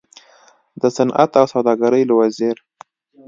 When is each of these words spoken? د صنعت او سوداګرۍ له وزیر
د 0.81 0.83
صنعت 0.97 1.31
او 1.41 1.45
سوداګرۍ 1.53 2.03
له 2.09 2.13
وزیر 2.19 2.57